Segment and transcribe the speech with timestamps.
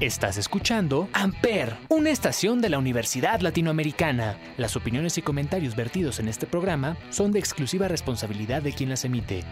[0.00, 4.38] Estás escuchando Amper, una estación de la Universidad Latinoamericana.
[4.56, 9.04] Las opiniones y comentarios vertidos en este programa son de exclusiva responsabilidad de quien las
[9.04, 9.44] emite.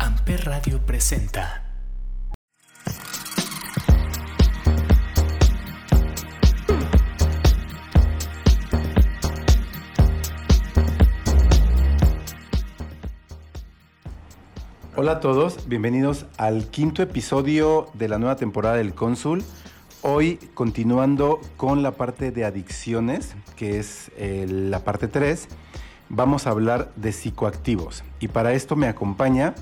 [0.00, 1.64] Amper Radio presenta.
[14.96, 19.44] Hola a todos, bienvenidos al quinto episodio de la nueva temporada del Cónsul.
[20.02, 25.48] Hoy continuando con la parte de adicciones, que es eh, la parte 3,
[26.08, 28.04] vamos a hablar de psicoactivos.
[28.20, 29.56] Y para esto me acompaña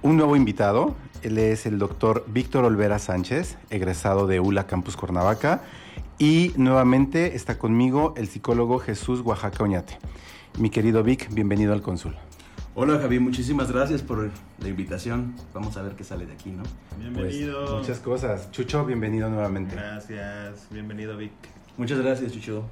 [0.00, 0.96] un nuevo invitado.
[1.22, 5.62] Él es el doctor Víctor Olvera Sánchez, egresado de ULA Campus Cuernavaca.
[6.18, 9.98] Y nuevamente está conmigo el psicólogo Jesús Oaxaca Oñate.
[10.58, 12.16] Mi querido Vic, bienvenido al Cónsul.
[12.74, 15.34] Hola Javi, muchísimas gracias por la invitación.
[15.52, 16.62] Vamos a ver qué sale de aquí, ¿no?
[16.98, 17.60] Bienvenido.
[17.66, 18.50] Pues, muchas cosas.
[18.50, 19.74] Chucho, bienvenido nuevamente.
[19.74, 20.68] Gracias.
[20.70, 21.32] Bienvenido, Vic.
[21.76, 22.64] Muchas gracias, Chucho.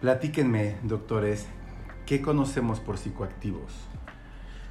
[0.00, 1.46] Platíquenme, doctores,
[2.06, 3.72] ¿qué conocemos por psicoactivos?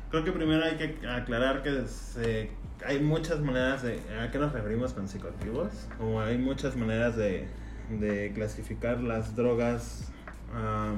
[0.10, 2.52] Creo que primero hay que aclarar que se-
[2.86, 4.00] hay muchas maneras de...
[4.22, 5.70] ¿A qué nos referimos con psicoactivos?
[6.00, 7.48] O hay muchas maneras de,
[7.90, 10.12] de clasificar las drogas
[10.54, 10.94] ah,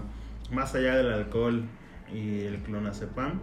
[0.51, 1.63] más allá del alcohol
[2.13, 3.39] y el clonazepam.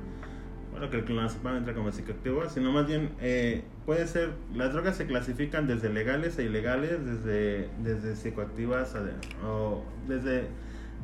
[0.70, 4.32] Bueno, que el clonazepam entra como psicoactivo, sino más bien eh, puede ser...
[4.54, 8.94] Las drogas se clasifican desde legales e ilegales, desde, desde psicoactivas
[9.46, 10.48] o desde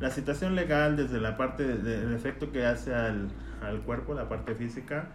[0.01, 3.29] la situación legal, desde la parte de- del efecto que hace al,
[3.61, 5.07] al cuerpo, la parte física,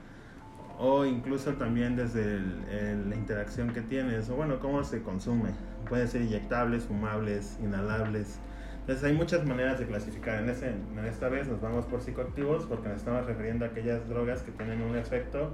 [0.79, 5.51] o incluso también desde el- el- la interacción que tienes, o bueno, cómo se consume.
[5.89, 8.39] Puede ser inyectables, fumables, inhalables.
[8.87, 10.41] Entonces hay muchas maneras de clasificar.
[10.41, 10.73] En, ese,
[11.09, 14.81] esta vez nos vamos por psicoactivos porque nos estamos refiriendo a aquellas drogas que tienen
[14.81, 15.51] un efecto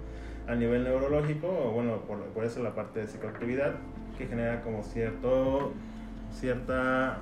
[0.47, 3.77] a nivel neurológico, o bueno, por, por eso la parte de psicoactividad,
[4.19, 5.73] que genera como cierto,
[6.31, 7.21] cierta,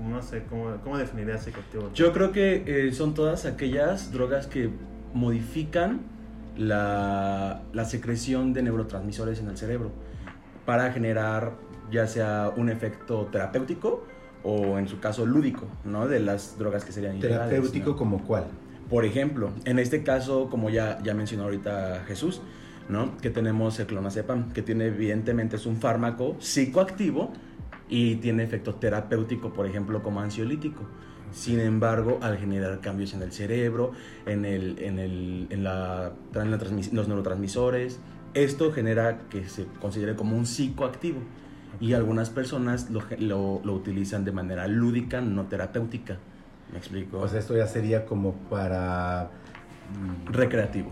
[0.00, 1.92] no sé, ¿cómo, cómo definiría psicoactivo?
[1.94, 4.70] Yo creo que eh, son todas aquellas drogas que
[5.14, 6.00] modifican
[6.56, 9.92] la, la secreción de neurotransmisores en el cerebro
[10.66, 11.52] para generar
[11.92, 14.04] ya sea un efecto terapéutico
[14.42, 16.08] o en su caso lúdico, ¿no?
[16.08, 17.96] De las drogas que serían Terapéutico ¿no?
[17.96, 18.44] como cuál?
[18.88, 22.40] Por ejemplo, en este caso, como ya, ya mencionó ahorita Jesús,
[22.88, 23.16] ¿no?
[23.18, 27.32] Que tenemos el clonazepam, que tiene evidentemente es un fármaco psicoactivo
[27.88, 30.82] y tiene efecto terapéutico, por ejemplo, como ansiolítico.
[31.32, 33.92] Sin embargo, al generar cambios en el cerebro,
[34.26, 36.58] en, el, en, el, en, la, en la
[36.92, 38.00] los neurotransmisores,
[38.34, 41.20] esto genera que se considere como un psicoactivo.
[41.78, 46.18] Y algunas personas lo, lo, lo utilizan de manera lúdica, no terapéutica.
[46.72, 47.18] ¿Me explico?
[47.18, 49.30] O sea, esto ya sería como para...
[49.92, 50.90] mm, recreativo.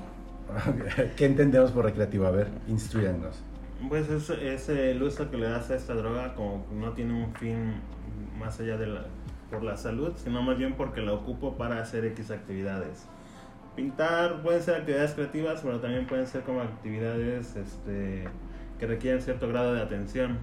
[1.16, 2.26] ¿Qué entendemos por recreativo?
[2.26, 3.42] A ver, instruyanos.
[3.88, 7.32] Pues es, es el uso que le das a esta droga como no tiene un
[7.34, 7.74] fin
[8.38, 9.06] más allá de la,
[9.50, 13.06] por la salud, sino más bien porque la ocupo para hacer X actividades.
[13.76, 18.24] Pintar pueden ser actividades creativas, pero también pueden ser como actividades este,
[18.80, 20.38] que requieren cierto grado de atención.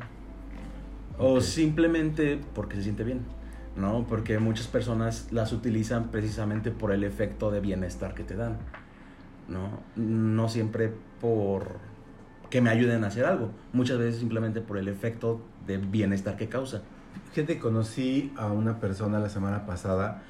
[1.18, 3.22] O simplemente porque se siente bien,
[3.78, 4.06] ¿no?
[4.08, 8.58] Porque muchas personas las utilizan precisamente por el efecto de bienestar que te dan,
[9.48, 9.80] ¿no?
[9.96, 11.78] No siempre por
[12.50, 16.48] que me ayuden a hacer algo, muchas veces simplemente por el efecto de bienestar que
[16.48, 16.84] causa.
[17.34, 20.22] Gente, conocí a una persona la semana pasada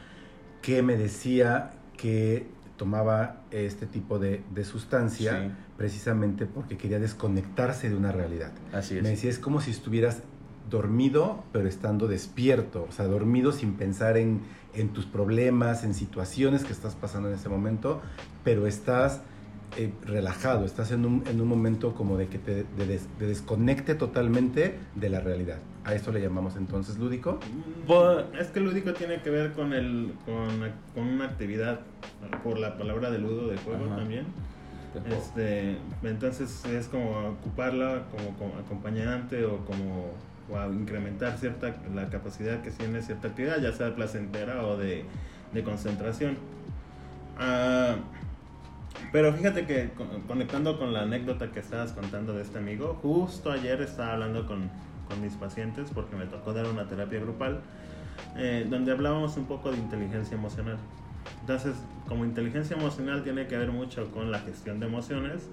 [0.61, 2.47] que me decía que
[2.77, 5.51] tomaba este tipo de, de sustancia Sí.
[5.77, 8.51] precisamente porque quería desconectarse de una realidad.
[8.73, 9.03] Así es.
[9.03, 10.23] Me decía, es como si estuvieras
[10.69, 12.85] dormido, pero estando despierto.
[12.89, 14.41] O sea, dormido sin pensar en,
[14.73, 18.01] en tus problemas, en situaciones que estás pasando en ese momento,
[18.43, 19.21] pero estás
[19.77, 23.27] eh, relajado, estás en un, en un momento como de que te de des- de
[23.27, 25.57] desconecte totalmente de la realidad.
[25.83, 27.39] A esto le llamamos entonces lúdico.
[28.39, 30.47] Es que lúdico tiene que ver con, el, con,
[30.95, 31.81] con una actividad,
[32.43, 33.97] por la palabra de ludo de juego Ajá.
[33.97, 34.25] también.
[35.11, 40.11] Este, entonces es como ocuparla como, como acompañante o como
[40.49, 45.05] o incrementar cierta la capacidad que tiene cierta actividad, ya sea placentera o de,
[45.53, 46.37] de concentración.
[47.37, 47.95] Ah,
[49.11, 53.51] pero fíjate que con- conectando con la anécdota que estabas contando de este amigo, justo
[53.51, 54.69] ayer estaba hablando con,
[55.07, 57.61] con mis pacientes porque me tocó dar una terapia grupal
[58.37, 60.77] eh, donde hablábamos un poco de inteligencia emocional.
[61.41, 61.75] Entonces,
[62.07, 65.49] como inteligencia emocional tiene que ver mucho con la gestión de emociones,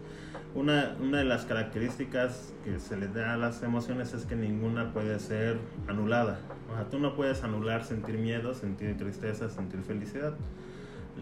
[0.54, 4.92] una, una de las características que se le da a las emociones es que ninguna
[4.92, 5.58] puede ser
[5.88, 6.40] anulada.
[6.70, 10.34] O sea, tú no puedes anular sentir miedo, sentir tristeza, sentir felicidad.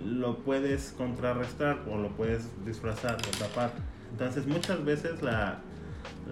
[0.04, 3.72] Lo puedes contrarrestar o lo puedes disfrazar o tapar.
[4.12, 5.60] Entonces, muchas veces la,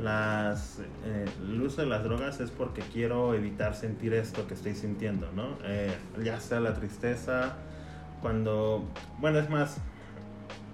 [0.03, 4.75] las, eh, el uso de las drogas es porque quiero evitar sentir esto que estoy
[4.75, 5.59] sintiendo, ¿no?
[5.65, 7.57] Eh, ya sea la tristeza,
[8.21, 8.85] cuando,
[9.21, 9.79] bueno, es más,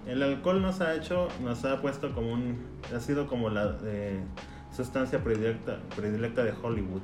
[0.06, 2.58] el alcohol nos ha hecho, nos ha puesto como un,
[2.94, 4.20] ha sido como la eh,
[4.74, 7.02] sustancia predilecta, predilecta de Hollywood,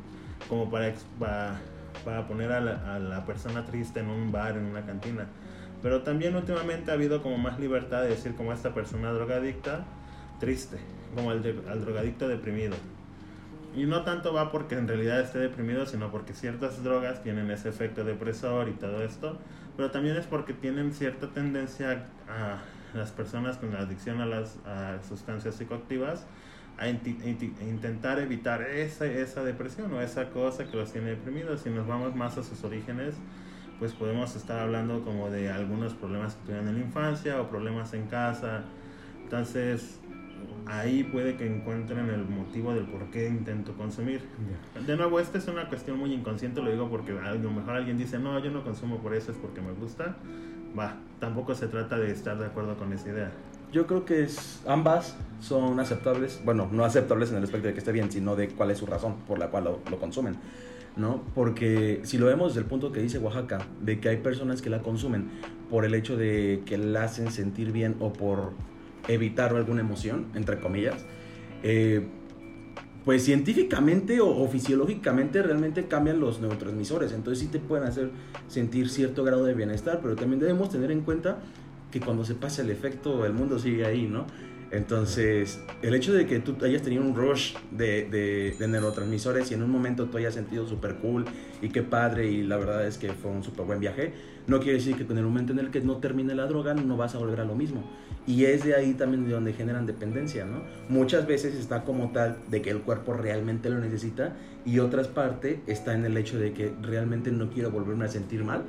[0.48, 1.60] como para, para,
[2.04, 5.26] para poner a la, a la persona triste en un bar, en una cantina.
[5.82, 9.86] Pero también últimamente ha habido como más libertad de decir como esta persona drogadicta,
[10.38, 10.78] triste,
[11.14, 12.76] como de, el drogadicto deprimido.
[13.75, 17.69] Y no tanto va porque en realidad esté deprimido, sino porque ciertas drogas tienen ese
[17.69, 19.38] efecto depresor y todo esto.
[19.76, 22.58] Pero también es porque tienen cierta tendencia a
[22.96, 26.26] las personas con adicción a las a sustancias psicoactivas
[26.81, 31.61] a intentar evitar esa, esa depresión o esa cosa que los tiene deprimidos.
[31.61, 33.17] Si nos vamos más a sus orígenes,
[33.78, 37.93] pues podemos estar hablando como de algunos problemas que tuvieron en la infancia o problemas
[37.93, 38.62] en casa.
[39.22, 40.00] Entonces,
[40.66, 44.22] ahí puede que encuentren el motivo del por qué intento consumir.
[44.87, 47.98] De nuevo, esta es una cuestión muy inconsciente, lo digo porque a lo mejor alguien
[47.98, 50.16] dice, no, yo no consumo por eso, es porque me gusta.
[50.78, 53.32] Va, tampoco se trata de estar de acuerdo con esa idea.
[53.72, 57.78] Yo creo que es, ambas son aceptables, bueno, no aceptables en el aspecto de que
[57.78, 60.36] esté bien, sino de cuál es su razón por la cual lo, lo consumen.
[60.96, 61.22] ¿no?
[61.34, 64.70] Porque si lo vemos desde el punto que dice Oaxaca, de que hay personas que
[64.70, 65.31] la consumen
[65.70, 68.52] por el hecho de que la hacen sentir bien o por
[69.12, 71.04] evitar alguna emoción, entre comillas,
[71.62, 72.06] eh,
[73.04, 78.10] pues científicamente o, o, fisiológicamente realmente cambian los neurotransmisores, entonces sí te pueden hacer
[78.48, 81.38] sentir cierto grado de bienestar, pero también debemos tener en cuenta
[81.90, 84.26] que cuando se pasa el efecto el mundo sigue ahí, ¿no?
[84.70, 89.70] Entonces, el hecho de que tú hayas tenido un rush de, neurotransmisores y en un
[89.70, 91.25] momento tú hayas sentido súper cool
[91.61, 94.12] y qué padre y la verdad es que fue un súper buen viaje,
[94.46, 96.96] no quiere decir que con el momento en el que no termine la droga no
[96.96, 97.82] vas a volver a lo mismo.
[98.26, 100.62] Y es de ahí también de donde generan dependencia, ¿no?
[100.88, 105.58] Muchas veces está como tal de que el cuerpo realmente lo necesita y otras partes
[105.67, 108.62] está en el hecho de que realmente no quiero volverme a sentir mal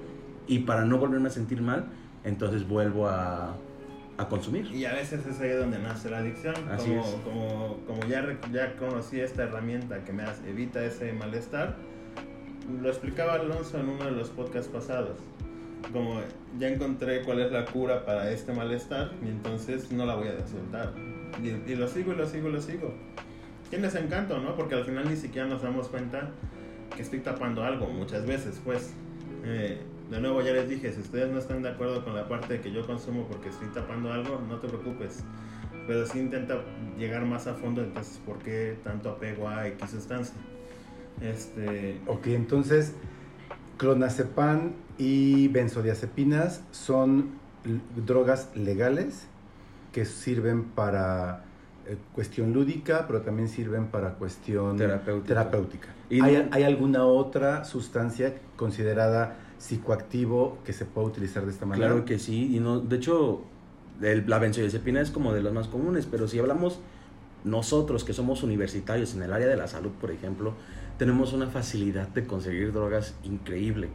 [0.47, 1.85] y para no volverme a sentir mal,
[2.23, 3.55] entonces vuelvo a
[4.21, 4.65] a consumir.
[4.73, 6.55] Y a veces es ahí donde nace la adicción.
[6.69, 7.15] Así como, es.
[7.23, 11.75] como, como ya, ya conocí esta herramienta que me evita ese malestar,
[12.81, 15.17] lo explicaba Alonso en uno de los podcasts pasados.
[15.91, 16.21] Como
[16.59, 20.47] ya encontré cuál es la cura para este malestar y entonces no la voy a
[20.47, 20.93] soltar.
[21.41, 22.93] Y, y lo sigo y lo sigo y lo sigo.
[23.69, 24.55] Tienes encanto, ¿no?
[24.55, 26.29] Porque al final ni siquiera nos damos cuenta
[26.95, 28.93] que estoy tapando algo muchas veces, pues.
[29.43, 29.81] Eh,
[30.11, 32.61] de nuevo ya les dije, si ustedes no están de acuerdo con la parte de
[32.61, 35.23] que yo consumo porque estoy tapando algo, no te preocupes.
[35.87, 36.61] Pero sí intenta
[36.97, 40.35] llegar más a fondo, entonces, ¿por qué tanto apego a X sustancia?
[41.21, 41.99] Este...
[42.07, 42.93] Ok, entonces,
[43.77, 47.31] clonazepam y benzodiazepinas son
[48.05, 49.27] drogas legales
[49.93, 51.43] que sirven para
[51.87, 55.27] eh, cuestión lúdica, pero también sirven para cuestión terapéutica.
[55.27, 55.87] terapéutica.
[56.09, 61.65] ¿Y ¿Hay, no- ¿Hay alguna otra sustancia considerada psicoactivo que se pueda utilizar de esta
[61.65, 61.87] manera?
[61.89, 63.41] Claro que sí, y no, de hecho,
[64.01, 66.79] el- la benzodiazepina es como de las más comunes, pero si hablamos
[67.43, 70.53] nosotros que somos universitarios en el área de la salud, por ejemplo,
[70.97, 73.89] tenemos una facilidad de conseguir drogas increíble,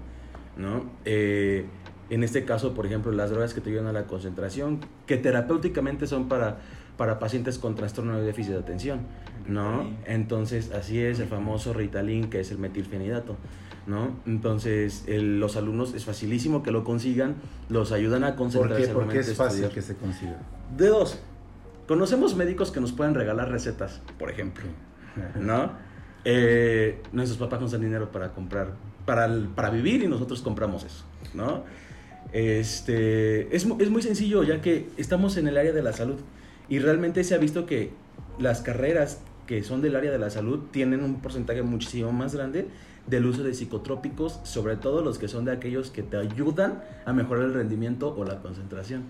[0.57, 0.85] ¿no?
[1.05, 1.65] Eh,
[2.11, 6.07] en este caso, por ejemplo, las drogas que te ayudan a la concentración, que terapéuticamente
[6.07, 6.59] son para,
[6.97, 9.01] para pacientes con trastorno de déficit de atención,
[9.49, 9.83] ¿no?
[9.83, 9.99] Ritalin.
[10.07, 13.37] Entonces, así es el famoso Ritalin, que es el metilfenidato.
[13.87, 14.17] ¿No?
[14.27, 17.37] Entonces, el- los alumnos es facilísimo que lo consigan,
[17.69, 18.83] los ayudan a ¿Por concentrarse.
[18.83, 18.89] qué?
[18.89, 19.73] al Porque momento es fácil estudiar.
[19.75, 20.37] que se consiga.
[20.77, 21.21] De dos,
[21.87, 24.65] conocemos médicos que nos pueden regalar recetas, por ejemplo,
[25.41, 25.73] ¿no?
[26.25, 28.75] Eh, nuestros papás nos dan dinero para comprar,
[29.05, 31.63] para, para vivir y nosotros compramos eso, ¿no?
[32.33, 36.17] Este, es, es muy sencillo ya que estamos en el área de la salud
[36.69, 37.93] y realmente se ha visto que
[38.41, 42.67] las carreras que son del área de la salud tienen un porcentaje muchísimo más grande
[43.07, 47.13] del uso de psicotrópicos, sobre todo los que son de aquellos que te ayudan a
[47.13, 49.05] mejorar el rendimiento o la concentración.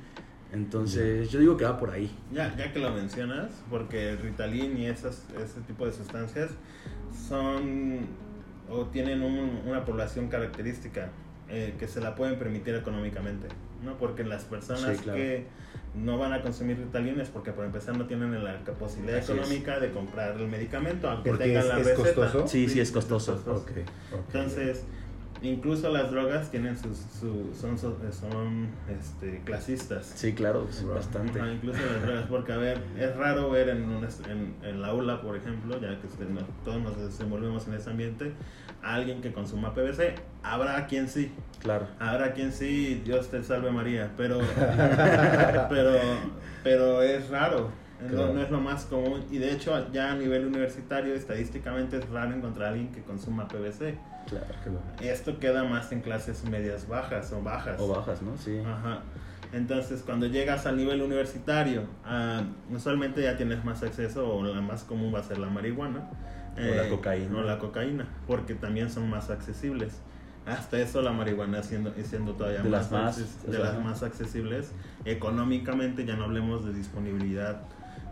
[0.52, 2.10] Entonces, yo digo que va por ahí.
[2.32, 6.50] Ya, ya que lo mencionas, porque el Ritalin y esas, ese tipo de sustancias
[7.28, 8.00] son
[8.68, 11.10] o tienen un- una población característica
[11.48, 13.46] eh, que se la pueden permitir económicamente,
[13.84, 13.96] ¿no?
[13.98, 15.18] Porque las personas Sí, claro.
[15.18, 15.46] que
[15.94, 19.38] no van a consumir Ritalin es porque por empezar no tienen la posibilidad Así es.
[19.38, 22.02] económica de comprar el medicamento, aunque Porque tengan es- la es receta.
[22.14, 22.48] costoso.
[22.48, 23.42] Sí, sí, es costoso.
[23.46, 24.18] Ok, ok.
[24.26, 24.84] Entonces,
[25.50, 30.06] incluso las drogas tienen sus, su- son, son, son, este, clasistas.
[30.14, 30.94] Sí, claro, es Wow.
[30.94, 31.40] bastante.
[31.40, 34.88] Ajá, incluso las drogas, porque a ver, es raro ver en, un en, en la
[34.88, 38.32] aula, por ejemplo, ya que usted no- todos nos desenvolvemos en ese ambiente,
[38.82, 40.14] a alguien que consuma PVC.
[40.42, 41.88] Habrá quien sí, Claro.
[41.98, 44.38] habrá quien sí, Dios te salve María, pero,
[45.68, 45.98] pero,
[46.62, 47.70] pero es raro.
[48.12, 49.24] No, no es lo más común.
[49.30, 53.48] Y de hecho, ya a nivel universitario, estadísticamente es raro encontrar a alguien que consuma
[53.48, 53.96] PVC.
[54.28, 54.46] Claro.
[55.00, 57.80] Esto queda más en clases medias bajas o bajas.
[57.80, 58.36] O bajas, ¿no?
[58.36, 58.58] Sí.
[58.66, 59.00] Ajá.
[59.52, 64.82] Entonces, cuando llegas al nivel universitario, ah, usualmente ya tienes más acceso, o la más
[64.84, 66.10] común va a ser la marihuana.
[66.56, 67.38] eh, O la cocaína.
[67.38, 70.00] O la cocaína, porque también son más accesibles.
[70.46, 74.02] Hasta eso la marihuana siendo, siendo todavía De más, las más, acces- de las más
[74.02, 74.72] accesibles.
[75.04, 77.62] Económicamente, ya no hablemos de disponibilidad.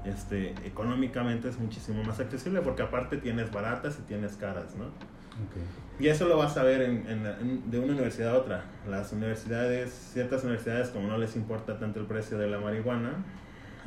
[0.04, 4.85] Este, económicamente es muchísimo más accesible porque aparte tienes baratas y tienes caras, ¿no?
[4.87, 5.56] Ok.
[6.01, 8.65] Y eso lo vas a ver en, en en- de una universidad a otra.
[8.89, 13.13] Las universidades, ciertas universidades, como no les importa tanto el precio de la marihuana,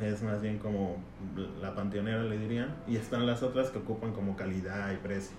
[0.00, 1.02] es más bien como
[1.60, 2.74] la panteonera, le dirían.
[2.86, 5.36] Y están las otras que ocupan como calidad y precio.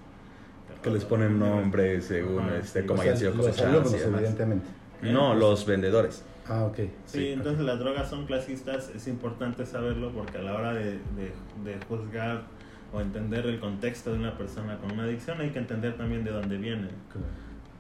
[0.84, 2.88] Que les ponen nombre según Ajá, este, sí.
[2.88, 4.68] cómo O sea, hayan sido cosechadas evidentemente.
[5.02, 6.24] No, los vendedores.
[6.48, 6.80] Ah, ok.
[7.06, 11.34] Sí, entonces las drogas son clasistas, es importante saberlo porque a la hora de, de-
[11.64, 12.44] de juzgar
[12.94, 16.32] o entender el contexto de una persona con una adicción hay que entender también de
[16.32, 17.28] dónde viene Claro.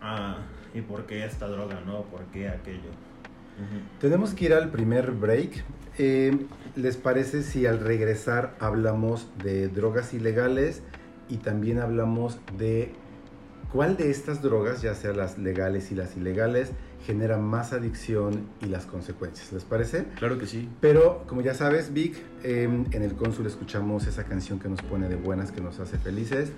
[0.01, 0.37] ah,
[0.73, 2.03] y por qué esta droga, ¿no?
[2.03, 2.89] ¿Por qué aquello?
[3.99, 5.63] Tenemos que ir al primer break.
[5.97, 6.37] Eh,
[6.75, 10.81] ¿Les parece si al regresar hablamos de drogas ilegales
[11.27, 12.93] y también hablamos de
[13.73, 16.71] cuál de estas drogas, ya sea las legales y las ilegales,
[17.05, 19.51] genera más adicción y las consecuencias?
[19.51, 20.05] ¿Les parece?
[20.17, 20.69] Claro que sí.
[20.81, 25.07] Pero como ya sabes, Vic, eh, en el cónsul escuchamos esa canción que nos pone
[25.07, 26.51] de buenas, que nos hace felices.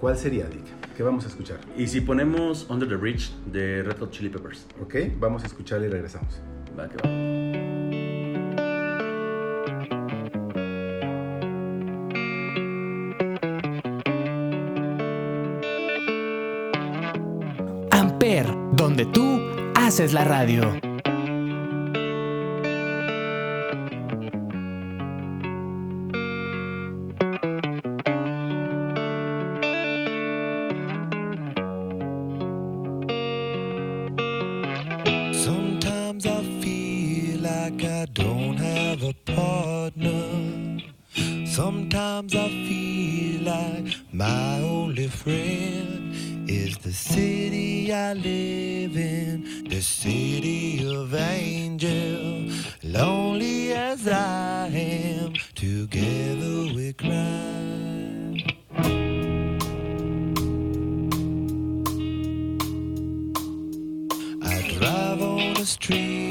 [0.00, 0.64] ¿Cuál sería, Vic?
[0.94, 1.58] ¿Qué vamos a escuchar?
[1.74, 4.66] Y si ponemos Under the Bridge de Red Hot Chili Peppers.
[4.82, 4.94] ¿Ok?
[5.18, 6.40] Vamos a escucharla y regresamos.
[6.78, 7.08] Va que va.
[17.90, 19.40] Amper, donde tú
[19.86, 20.96] haces la radio.
[44.12, 46.14] My only friend
[46.48, 52.48] is the city I live in, the city of angel.
[52.82, 57.12] Lonely as I am, together we cry.
[64.42, 66.25] I drive on the streets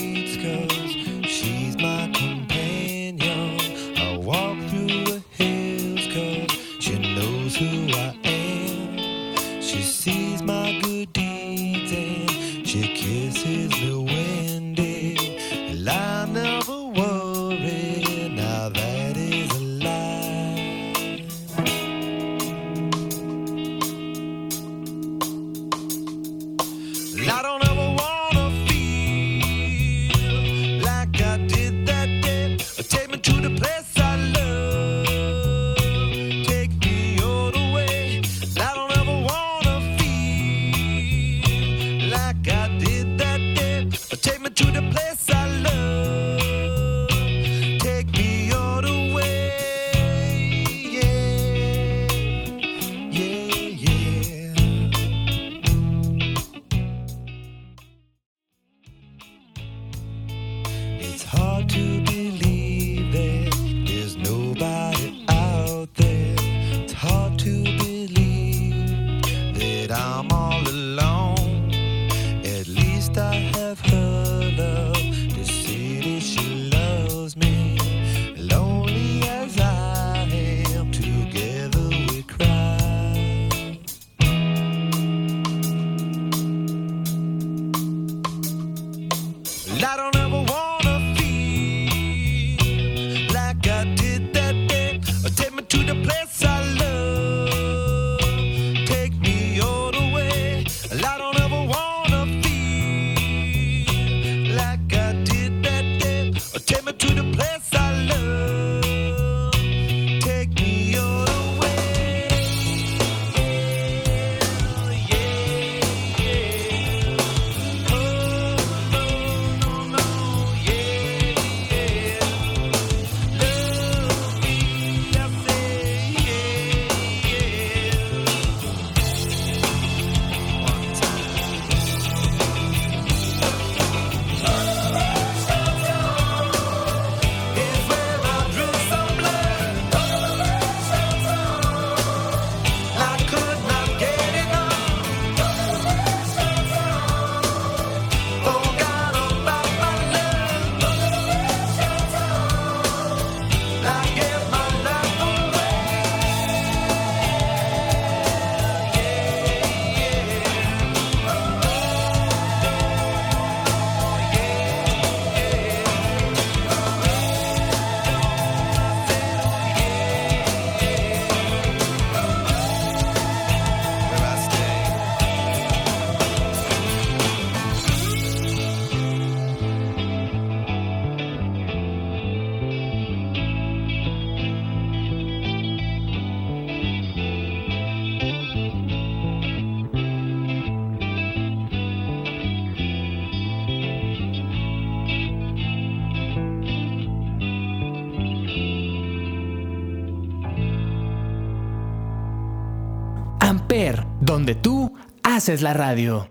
[204.46, 206.28] donde tú haces la radio.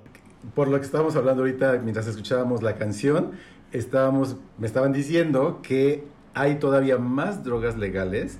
[0.55, 3.33] Por lo que estábamos hablando ahorita mientras escuchábamos la canción,
[3.73, 8.39] estábamos, me estaban diciendo que hay todavía más drogas legales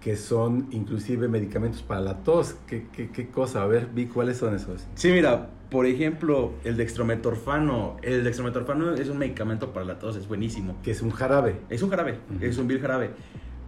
[0.00, 2.56] que son inclusive medicamentos para la tos.
[2.66, 3.62] ¿Qué, qué, qué cosa?
[3.62, 4.88] A ver, vi cuáles son esos.
[4.96, 7.98] Sí, mira, por ejemplo, el dextrometorfano.
[8.02, 10.78] El dextrometorfano es un medicamento para la tos, es buenísimo.
[10.82, 11.60] Que es un jarabe.
[11.70, 13.10] Es un jarabe, es un vil jarabe.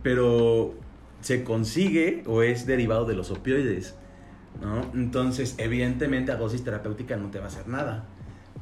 [0.03, 0.75] Pero
[1.21, 3.95] se consigue o es derivado de los opioides,
[4.61, 4.83] ¿no?
[4.95, 8.05] Entonces, evidentemente a dosis terapéutica no te va a hacer nada.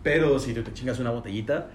[0.02, 1.68] Pero si tú te chingas una botellita,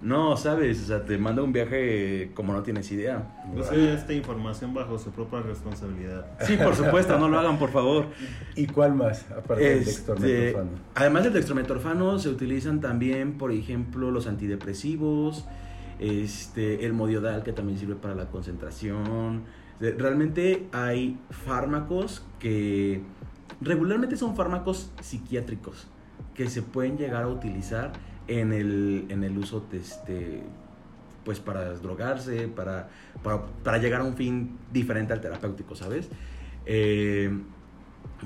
[0.00, 0.80] no, ¿sabes?
[0.84, 3.34] O sea, te manda un viaje como no tienes idea.
[3.54, 6.24] Recibe esta información bajo su propia responsabilidad.
[6.40, 8.06] Sí, por supuesto, no lo hagan, por favor.
[8.54, 9.26] ¿Y cuál más?
[9.30, 10.70] Aparte del Este, dextrometorfano.
[10.94, 15.46] además del dextrometorfano, se utilizan también, por ejemplo, los antidepresivos,
[15.98, 19.42] este, el modiodal, que también sirve para la concentración.
[19.80, 23.00] Realmente hay fármacos que
[23.60, 25.88] regularmente son fármacos psiquiátricos
[26.34, 27.92] que se pueden llegar a utilizar
[28.28, 30.42] en el, en el uso de este,
[31.24, 32.88] pues para drogarse, para,
[33.22, 36.08] para, para llegar a un fin diferente al terapéutico, ¿sabes?
[36.66, 37.30] Eh,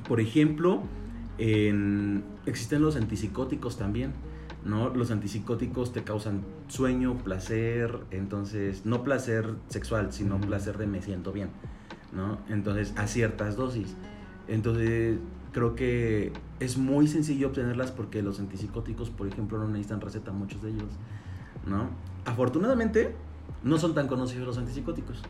[0.09, 0.83] por ejemplo,
[1.38, 4.12] en- existen los antipsicóticos también,
[4.64, 4.90] ¿no?
[4.90, 11.33] Los antipsicóticos te causan sueño, placer, entonces, no placer sexual, sino placer de me siento
[11.33, 11.49] bien,
[12.12, 12.38] ¿no?
[12.49, 13.97] Entonces, a ciertas dosis.
[14.48, 15.18] Entonces,
[15.52, 20.62] creo que es muy sencillo obtenerlas porque los antipsicóticos, por ejemplo, no necesitan receta, muchos
[20.62, 20.88] de ellos,
[21.66, 21.88] ¿no?
[22.24, 23.14] Afortunadamente,
[23.62, 25.22] no son tan conocidos los antipsicóticos.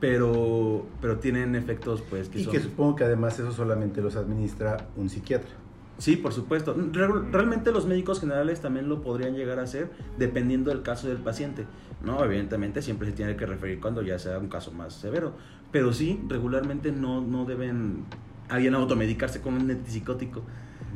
[0.00, 2.52] Pero, pero tienen efectos, pues, que Y son...
[2.52, 5.50] que supongo que además eso solamente los administra un psiquiatra.
[5.98, 6.74] Sí, por supuesto.
[6.92, 11.18] Re- realmente los médicos generales también lo podrían llegar a hacer dependiendo del caso del
[11.18, 11.66] paciente.
[12.04, 15.32] No, evidentemente siempre se tiene que referir cuando ya sea un caso más severo.
[15.72, 18.04] Pero sí, regularmente no, no deben
[18.48, 20.42] alguien automedicarse con un antipsicótico.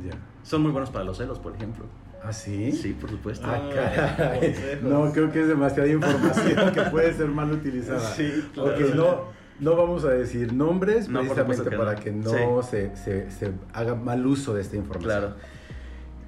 [0.05, 0.19] Ya.
[0.43, 1.85] Son muy buenos para los celos, por ejemplo.
[2.23, 2.73] ¿Ah, sí?
[2.73, 3.47] Sí, por supuesto.
[3.49, 4.79] Ah, Ah, caray.
[4.83, 8.01] No, creo que es demasiada información que puede ser mal utilizada.
[8.01, 8.71] Sí, claro.
[8.73, 9.21] Ok, no,
[9.61, 12.01] no vamos a decir nombres No, precisamente que para no.
[12.01, 15.21] que no se, se- se haga mal uso de esta información.
[15.21, 15.35] Claro.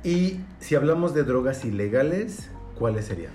[0.02, 3.32] Y si hablamos de drogas ilegales, ¿cuáles serían?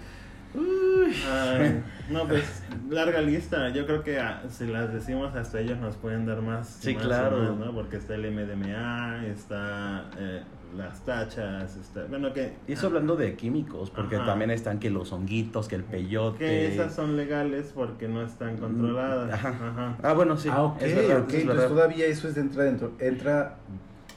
[1.31, 3.69] Ay, no, pues larga lista.
[3.69, 6.67] Yo creo que ah, si las decimos hasta ellos nos pueden dar más.
[6.81, 7.37] Sí, más claro.
[7.37, 7.73] o más, ¿no?
[7.73, 10.41] Porque está el MDMA, está eh,
[10.77, 12.05] las tachas, está.
[12.05, 12.53] Bueno, que.
[12.67, 14.25] Y eso hablando de químicos, porque Ajá.
[14.25, 16.39] también están que los honguitos, que el peyote.
[16.39, 19.33] Que esas son legales porque no están controladas.
[19.33, 19.49] Ajá.
[19.49, 19.97] Ajá.
[20.03, 20.49] Ah, bueno, sí.
[20.51, 21.29] ah, ok, es verdad, ok.
[21.33, 23.57] es Entonces todavía eso es entra dentro, entra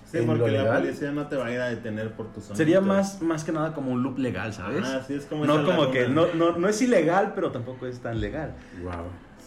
[0.04, 0.82] Sí, en lo porque la legal.
[0.82, 2.96] policía no te va a ir a detener por tus Sería honguitos.
[2.96, 4.82] más, más que nada como un loop legal, ¿sabes?
[4.86, 5.90] Ah, sí, es como no como laguna.
[5.90, 8.54] que no, no, no es ilegal, pero tampoco es tan legal.
[8.82, 8.92] Wow.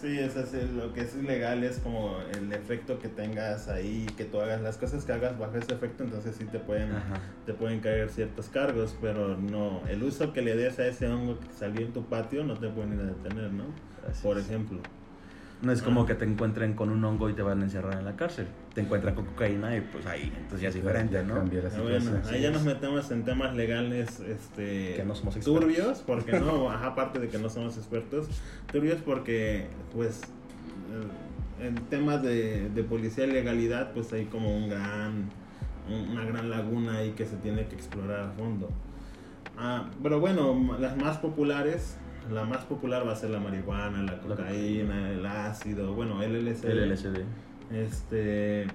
[0.01, 4.25] Sí, es así, lo que es ilegal es como el efecto que tengas ahí, que
[4.25, 7.21] tú hagas las cosas que hagas bajo ese efecto, entonces sí te pueden, Ajá.
[7.45, 11.39] te pueden caer ciertos cargos, pero no, el uso que le des a ese hongo
[11.39, 13.65] que salió en tu patio no te pueden ir a detener, ¿no?
[14.09, 14.45] Así Por es.
[14.45, 14.79] ejemplo.
[15.61, 18.05] No es como que te encuentren con un hongo y te van a encerrar en
[18.05, 18.47] la cárcel.
[18.73, 21.35] Te encuentran con cocaína y pues ahí, entonces ya es diferente, Ya ¿no?
[21.35, 25.35] cambia la Ah, Bueno, ahí ya nos metemos en temas legales este, Que no somos
[25.35, 25.61] expertos.
[25.63, 28.27] turbios, porque no, ajá, aparte de que no somos expertos,
[28.71, 30.21] turbios porque, pues,
[31.61, 35.29] eh, en temas de, de policía y legalidad, pues hay como un gran,
[35.87, 38.67] un- una gran laguna ahí que se tiene que explorar a fondo.
[39.59, 41.97] Ah, pero bueno, las más populares,
[42.29, 46.65] la más popular va a ser la marihuana, la cocaína, el ácido, bueno, el LSD.
[46.69, 47.23] El LSD.
[47.71, 48.67] Este.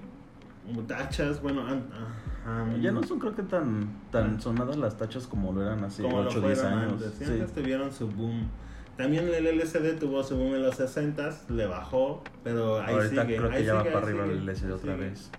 [0.87, 1.65] Tachas, bueno.
[1.65, 6.01] an- Ya no son creo que tan, tan sonadas las tachas como lo eran hace
[6.03, 6.93] como lo 8 o 10 fueron años.
[6.93, 7.13] antes.
[7.17, 8.49] Sí, antes tuvieron su boom.
[8.97, 13.37] También el LSD tuvo su boom en los 60 le bajó, pero ahí Ahorita sigue.
[13.37, 15.09] creo que ahí ya va sigue, para ahí arriba sigue, el LSD otra sigue.
[15.09, 15.31] vez.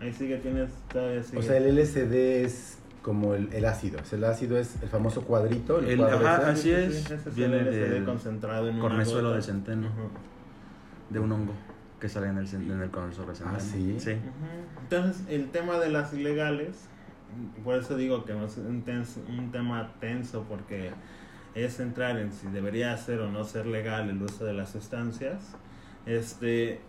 [0.00, 1.38] Ahí sigue, tienes todavía sigue.
[1.38, 3.98] O sea, el LSD es como el, el ácido.
[4.12, 5.78] El ácido es el famoso cuadrito.
[5.78, 6.76] El, El- cuadro ajá, ese.
[6.76, 7.34] así es.
[7.34, 9.88] viene del concentrado en una cornezuelo de centeno.
[11.08, 11.54] De un hongo
[11.98, 13.56] que sale en el, en el cornezuelo de centeno.
[13.56, 14.16] Ah, ¿sí?
[14.82, 16.86] Entonces, el tema de las ilegales,
[17.64, 20.90] por eso digo que es un, tenso- un tema tenso porque
[21.54, 25.56] es entrar en si debería ser o no ser legal el uso de las sustancias.
[26.06, 26.80] Este,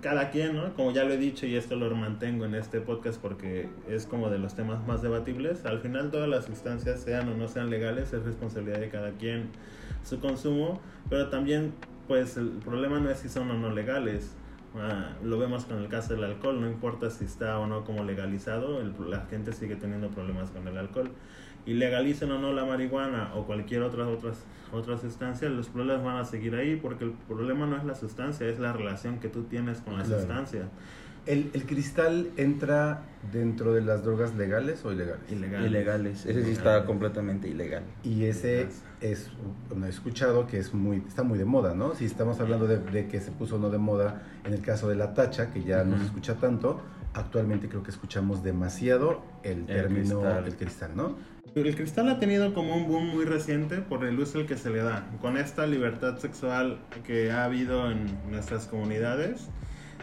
[0.00, 0.74] cada quien, ¿no?
[0.74, 4.30] Como ya lo he dicho y esto lo mantengo en este podcast porque es como
[4.30, 8.12] de los temas más debatibles, al final todas las sustancias, sean o no sean legales,
[8.12, 9.50] es responsabilidad de cada quien
[10.04, 11.72] su consumo, pero también
[12.08, 14.32] pues el problema no es si son o no legales.
[14.78, 18.04] Ah, lo vemos con el caso del alcohol, no importa si está o no como
[18.04, 21.10] legalizado, el- la gente sigue teniendo problemas con el alcohol.
[21.66, 24.38] Y legalicen o no la marihuana o cualquier otra otras,
[24.72, 28.46] otra sustancia, los problemas van a seguir ahí porque el problema no es la sustancia,
[28.48, 30.20] es la relación que tú tienes con la Claro.
[30.20, 30.68] sustancia.
[31.26, 33.02] ¿El, el cristal entra
[33.32, 35.28] dentro de las drogas legales o ilegales?
[35.28, 35.66] Ilegal.
[35.66, 36.24] Ilegales.
[36.24, 37.82] Ese sí está completamente ilegal.
[38.04, 38.68] Y ese
[39.00, 39.32] es,
[39.68, 41.96] bueno, he escuchado que es muy, está muy de moda, ¿no?
[41.96, 44.94] Si estamos hablando de, de que se puso no de moda en el caso de
[44.94, 46.80] la tacha, que ya no se escucha tanto,
[47.12, 50.46] actualmente creo que escuchamos demasiado el término, cristal.
[50.46, 51.16] el cristal, ¿no?
[51.56, 54.82] El cristal ha tenido como un boom muy reciente por el uso que se le
[54.82, 55.06] da.
[55.22, 59.48] Con esta libertad sexual que ha habido en nuestras comunidades,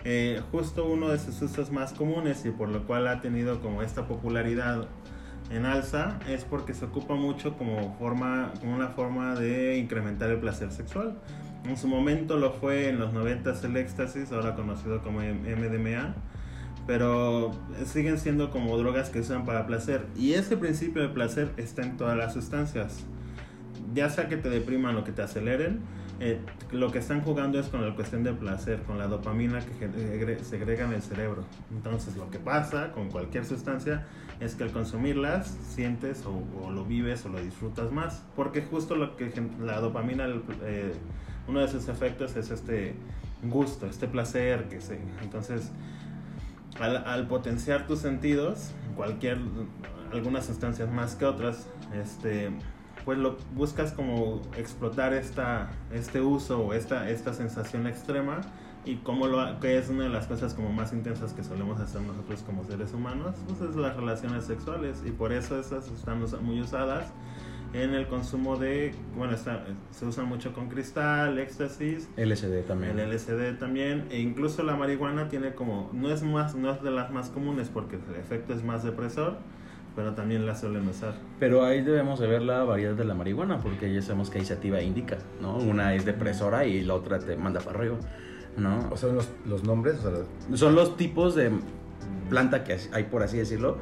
[0.03, 3.83] eh, justo uno de sus usos más comunes y por lo cual ha tenido como
[3.83, 4.87] esta popularidad
[5.51, 10.39] en alza es porque se ocupa mucho como forma como una forma de incrementar el
[10.39, 11.19] placer sexual.
[11.65, 16.15] En su momento lo fue en los 90 el éxtasis, ahora conocido como MDMA,
[16.85, 17.51] pero
[17.85, 21.97] siguen siendo como drogas que usan para placer y ese principio de placer está en
[21.97, 23.03] todas las sustancias.
[23.93, 25.81] Ya sea que te depriman o que te aceleren,
[26.19, 26.39] eh,
[26.71, 30.85] lo que están jugando es con la cuestión del placer, con la dopamina que segrega
[30.85, 31.43] en el cerebro.
[31.71, 34.05] Entonces lo que pasa con cualquier sustancia
[34.39, 38.23] es que al consumirlas sientes o, lo vives o lo disfrutas más.
[38.35, 40.27] Porque justo lo que la dopamina,
[40.63, 40.93] eh,
[41.47, 42.95] uno de sus efectos es este
[43.43, 44.99] gusto, este placer que se...
[45.21, 45.71] Entonces
[46.79, 49.37] al, potenciar tus sentidos, cualquier,
[50.11, 52.51] algunas sustancias más que otras, este,
[53.05, 58.41] pues lo buscas como explotar esta, este uso o esta, esta sensación extrema
[58.85, 62.01] y como lo, que es una de las cosas como más intensas que solemos hacer
[62.01, 66.59] nosotros como seres humanos, pues es las relaciones sexuales y por eso esas están muy
[66.59, 67.05] usadas
[67.73, 72.99] en el consumo de, bueno, está, se usan mucho con cristal, éxtasis, LSD también.
[72.99, 76.91] el LSD también, e incluso la marihuana tiene como, no es más, no es de
[76.91, 79.37] las más comunes porque el efecto es más depresor,
[79.95, 81.15] pero también la suelen usar.
[81.39, 84.45] Pero ahí debemos de ver la variedad de la marihuana, porque ya sabemos que hay
[84.45, 85.57] sativa e indica, ¿no?
[85.57, 87.97] Una es depresora y la otra te manda para arriba,
[88.57, 88.89] ¿no?
[88.91, 91.51] O sea, los, los nombres, o sea, Son los tipos de
[92.29, 93.77] planta que hay, por así decirlo,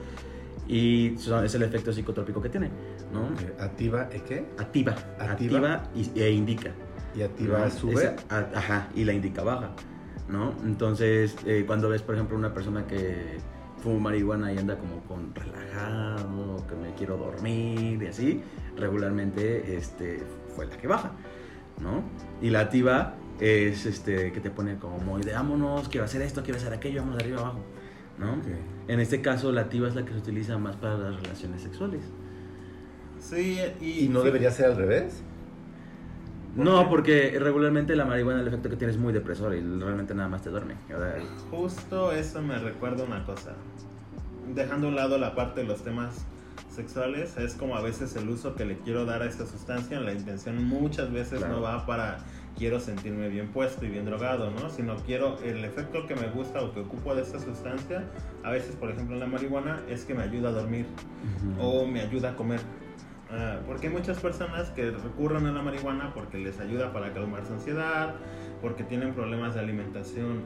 [0.68, 2.70] y son- es el efecto psicotrópico que tiene,
[3.14, 3.28] ¿no?
[3.40, 4.46] eh, activa, ¿eh, qué?
[4.58, 5.84] Activa, Activa.
[5.96, 6.72] y, e indica.
[7.16, 7.70] Y activa ¿no?
[7.72, 7.94] sube.
[7.94, 9.72] Esa- a- ajá, y la indica baja,
[10.30, 10.54] ¿no?
[10.64, 13.38] Entonces, eh, cuando ves, por ejemplo, una persona que
[13.84, 18.42] fuma marihuana y anda como con relajado, que me quiero dormir y así,
[18.78, 20.24] regularmente este,
[20.56, 21.12] fue la que baja,
[21.82, 22.04] ¿no?
[22.42, 26.44] Y la activa es este, que te pone como muy de vámonos, quiero hacer esto,
[26.44, 27.60] quiero hacer aquello, vamos de arriba abajo,
[28.20, 28.38] ¿no?
[28.88, 32.02] En este caso, la activa es la que se utiliza más para las relaciones sexuales.
[33.22, 35.22] Sí, y, ¿Y no sí, debería ser al revés?
[36.56, 36.88] ¿Por No, qué?
[36.90, 40.42] porque regularmente la marihuana el efecto que tiene es muy depresor y realmente nada más
[40.42, 40.74] te duerme.
[40.94, 41.16] O sea,
[41.50, 43.54] Justo eso me recuerda una cosa.
[44.54, 46.26] Dejando a un lado la parte de los temas
[46.70, 50.14] sexuales, es como a veces el uso que le quiero dar a esta sustancia, la
[50.14, 51.56] intención muchas veces Claro.
[51.56, 52.18] no va para
[52.58, 54.70] quiero sentirme bien puesto y bien drogado, ¿no?
[54.70, 58.04] Sino quiero el efecto que me gusta o que ocupo de esta sustancia,
[58.44, 60.86] a veces por ejemplo en la marihuana es que me ayuda a dormir
[61.60, 62.60] o me ayuda a comer.
[63.34, 67.46] Ah, porque hay muchas personas que recurren a la marihuana porque les ayuda para calmar
[67.46, 68.16] su ansiedad,
[68.62, 70.44] porque tienen problemas de alimentación.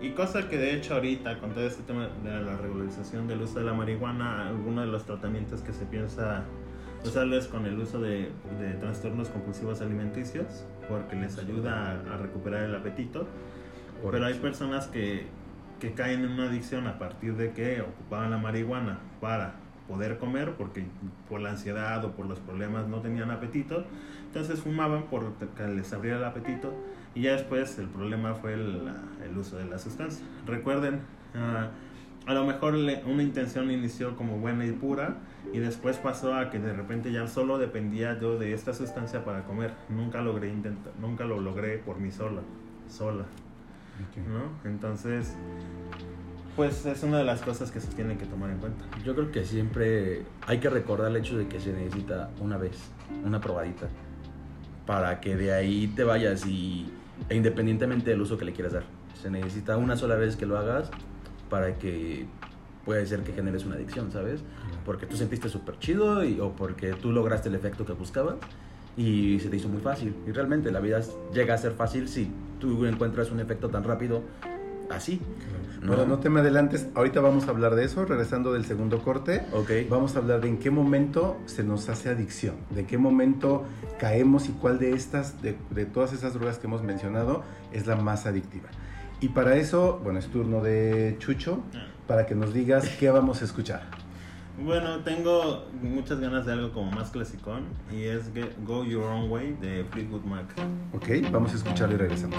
[0.00, 3.60] Y cosa que de hecho ahorita con todo este tema de la regularización del uso
[3.60, 6.42] de la marihuana, alguno de los tratamientos que se piensa
[7.04, 12.64] usarles con el uso de, de trastornos compulsivos alimenticios, porque les ayuda a, a recuperar
[12.64, 13.28] el apetito.
[14.02, 15.26] Pero hay personas que,
[15.78, 20.54] que caen en una adicción a partir de que ocupaban la marihuana para poder comer
[20.56, 20.84] porque
[21.28, 23.84] por la ansiedad o por los problemas no tenían apetito.
[24.26, 26.74] Entonces fumaban porque les abría el apetito
[27.14, 28.90] y ya después el problema fue el,
[29.24, 30.24] el uso de la sustancia.
[30.46, 31.00] Recuerden,
[31.34, 31.68] ah,
[32.26, 35.16] a lo mejor una intención inició como buena y pura
[35.52, 39.44] y después pasó a que de repente ya solo dependía yo de esta sustancia para
[39.44, 39.72] comer.
[39.90, 42.40] Nunca logré intentar, nunca lo logré por mí sola,
[42.88, 43.26] sola.
[44.28, 44.68] ¿no?
[44.68, 45.36] Entonces,
[46.56, 48.84] pues es una de las cosas que se tienen que tomar en cuenta.
[49.04, 52.78] Yo creo que siempre hay que recordar el hecho de que se necesita una vez,
[53.24, 53.88] una probadita,
[54.86, 56.90] para que de ahí te vayas y
[57.28, 58.84] e independientemente del uso que le quieras dar.
[59.20, 60.90] Se necesita una sola vez que lo hagas
[61.50, 62.26] para que
[62.84, 64.42] puede ser que generes una adicción, ¿sabes?
[64.84, 68.36] Porque tú sentiste súper chido y, o porque tú lograste el efecto que buscabas
[68.96, 70.14] y se te hizo muy fácil.
[70.26, 71.00] Y realmente la vida
[71.32, 74.22] llega a ser fácil si tú encuentras un efecto tan rápido
[74.90, 75.20] así.
[75.80, 75.88] ¿no?
[75.88, 76.88] Bueno, no te me adelantes.
[76.94, 79.42] Ahorita vamos a hablar de eso, regresando del segundo corte.
[79.52, 79.70] Ok.
[79.90, 83.64] Vamos a hablar de en qué momento se nos hace adicción, de qué momento
[83.98, 87.42] caemos y cuál de estas, de, de todas esas drogas que hemos mencionado,
[87.72, 88.68] es la más adictiva.
[89.20, 91.60] Y para eso, bueno, es turno de Chucho,
[92.06, 93.82] para que nos digas qué vamos a escuchar.
[94.62, 98.30] Bueno, tengo muchas ganas de algo como más clasicón y es
[98.64, 100.46] Go Your Own Way de Fleetwood Mac.
[100.92, 101.08] ¿Ok?
[101.32, 102.38] Vamos a escucharlo y regresamos.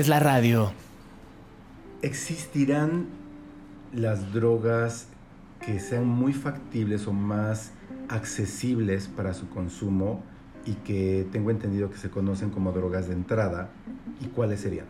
[0.00, 0.72] haces la radio.
[2.00, 3.06] ¿Existirán
[3.92, 5.08] las drogas
[5.60, 7.72] que sean muy factibles o más
[8.08, 10.22] accesibles para su consumo
[10.64, 13.68] y que tengo entendido que se conocen como drogas de entrada?
[14.22, 14.86] ¿Y cuáles serían?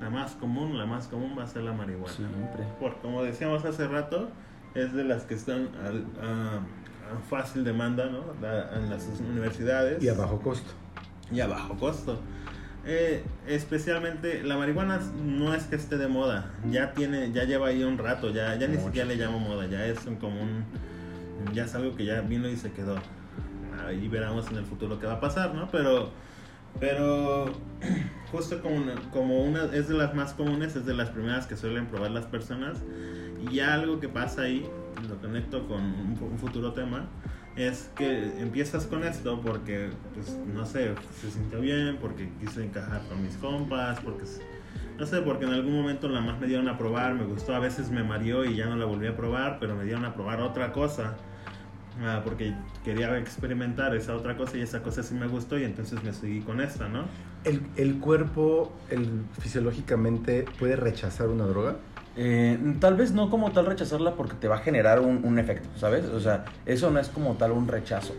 [0.00, 2.14] La más común, la más común va a ser la marihuana.
[2.14, 2.64] Siempre.
[2.78, 4.30] Por, como decíamos hace rato,
[4.76, 8.20] es de las que están al- a, a fácil demanda ¿no?
[8.76, 10.00] En las universidades.
[10.00, 10.70] Y a bajo costo.
[11.32, 12.20] y a bajo costo.
[12.86, 17.82] Eh, especialmente la marihuana no es que esté de moda, ya tiene, ya lleva ahí
[17.82, 20.64] un rato, ya, ya ni siquiera le llamo moda, ya es un, como un,
[21.52, 22.96] ya es algo que ya vino y se quedó.
[23.86, 25.68] Ahí veremos en el futuro qué va a pasar, ¿no?
[25.70, 26.10] Pero,
[26.80, 27.52] pero
[28.32, 31.56] justo como una, como una es de las más comunes, es de las primeras que
[31.56, 32.78] suelen probar las personas
[33.50, 34.66] y algo que pasa ahí,
[35.08, 37.06] lo conecto con un, un futuro tema,
[37.58, 43.02] es que empiezas con esto porque, pues, no sé, se sintió bien, porque quise encajar
[43.08, 44.24] con mis compas, porque,
[44.96, 47.58] no sé, porque en algún momento la más me dieron a probar, me gustó, a
[47.58, 50.40] veces me mareó y ya no la volví a probar, pero me dieron a probar
[50.40, 51.16] otra cosa.
[52.00, 56.02] ah, porque quería experimentar esa otra cosa y esa cosa sí me gustó y entonces
[56.04, 57.06] me seguí con esta, ¿no?
[57.44, 61.76] ¿El, el cuerpo el, fisiológicamente puede rechazar una droga?
[62.16, 66.04] Eh, tal vez no como tal rechazarla porque te va a generar un, efecto, ¿sabes?
[66.06, 68.14] O sea, eso no es como tal un rechazo.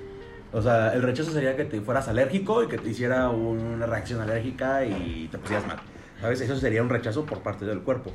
[0.51, 4.21] O sea, el rechazo sería que te fueras alérgico y que te hiciera una reacción
[4.21, 5.77] alérgica y te pusieras mal.
[6.21, 6.41] ¿Sabes?
[6.41, 8.11] Eso sería un rechazo por parte del cuerpo.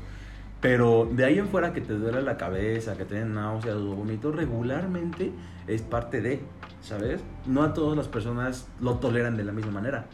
[0.60, 4.34] Pero de ahí en fuera que te duele la cabeza, que te náuseas o vómitos,
[4.34, 5.30] regularmente
[5.66, 6.40] es parte de,
[6.80, 7.20] ¿sabes?
[7.46, 10.06] No a todas las personas lo toleran de la misma manera.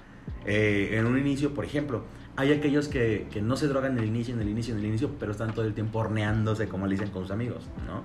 [0.45, 2.03] Eh, en un inicio, por ejemplo,
[2.37, 4.87] hay aquellos que, que no se drogan en el inicio, en el inicio, en el
[4.87, 8.03] inicio, pero están todo el tiempo horneándose, como le dicen con sus amigos, ¿no?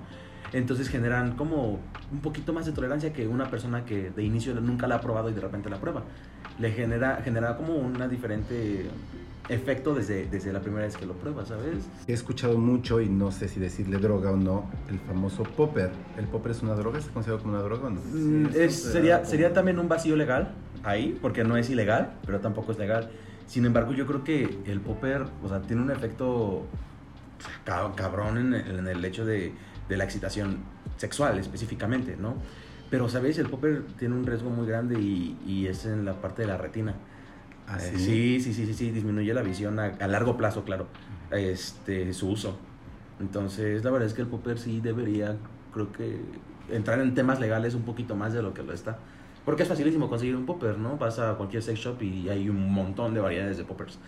[0.52, 1.80] Entonces generan como
[2.12, 5.28] un poquito más de tolerancia que una persona que de inicio nunca la ha probado
[5.30, 6.04] y de repente la prueba.
[6.58, 8.86] Le genera, genera como una diferente
[9.48, 11.88] efecto desde, desde la primera vez que lo prueba, ¿sabes?
[12.06, 15.90] He escuchado mucho y no sé si decirle droga o no, el famoso popper.
[16.16, 17.00] ¿El popper es una droga?
[17.00, 18.00] ¿Se considera como una droga o no?
[18.00, 20.52] Mm, es- sería, sería también un vacío legal
[20.84, 23.10] ahí, porque no es ilegal, pero tampoco es legal.
[23.46, 26.64] Sin embargo, yo creo que el popper, o sea, tiene un efecto
[27.64, 29.52] ca- cabrón en el, en el hecho de,
[29.88, 30.58] de la excitación
[30.96, 32.34] sexual específicamente, ¿no?
[32.90, 33.38] Pero, ¿sabes?
[33.38, 36.56] El popper tiene un riesgo muy grande y, y es en la parte de la
[36.56, 36.94] retina.
[37.68, 38.40] ¿Ah, Eh, sí?
[38.40, 40.86] sí, sí, sí, sí, sí, disminuye la visión a, a largo plazo, claro,
[41.30, 42.56] este, su uso.
[43.20, 45.36] Entonces, la verdad es que el popper sí debería,
[45.72, 46.20] creo que,
[46.70, 48.98] entrar en temas legales un poquito más de lo que lo está.
[49.46, 50.98] Porque es facilísimo conseguir un popper, ¿no?
[50.98, 53.98] Vas a cualquier sex shop y hay un montón de variedades de poppers.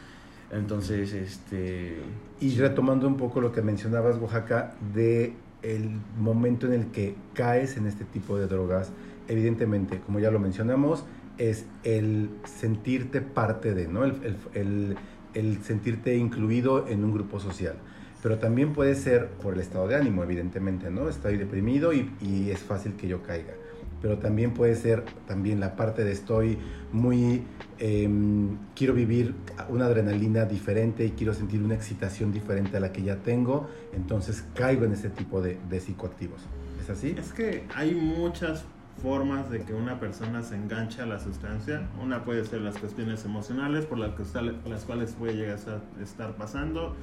[0.51, 1.99] Entonces, este...
[2.41, 7.77] Y retomando un poco lo que mencionabas, Oaxaca, de el momento en el que caes
[7.77, 8.91] en este tipo de drogas,
[9.29, 11.05] evidentemente, como ya lo mencionamos,
[11.39, 14.05] es el sentirte parte de, ¿no?
[14.05, 14.97] El, el- el-
[15.35, 17.77] el sentirte incluido en un grupo social.
[18.23, 21.09] Pero también puede ser por el estado de ánimo, evidentemente, ¿no?
[21.09, 23.53] Estoy deprimido y, y es fácil que yo caiga.
[24.01, 26.59] Pero también puede ser también la parte de estoy
[26.93, 27.43] muy
[27.81, 29.35] em, quiero vivir
[29.69, 34.45] una adrenalina diferente y quiero sentir una excitación diferente a la que ya tengo, entonces
[34.55, 36.41] caigo en ese tipo de, de psicoactivos.
[36.83, 37.15] ¿Es así?
[37.19, 38.65] Es que hay muchas
[39.03, 41.89] formas de que una persona se enganche a la sustancia.
[42.03, 46.03] Una puede ser las cuestiones emocionales por las, que está- las cuales puede llegar a
[46.03, 46.97] estar pasando.